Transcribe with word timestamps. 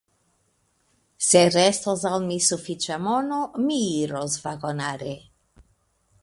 Se 1.27 1.43
restos 1.55 2.05
al 2.11 2.25
mi 2.31 2.37
sufiĉa 2.47 2.97
mono, 3.09 3.43
mi 3.67 3.79
iros 3.99 4.39
vagonare. 4.49 5.15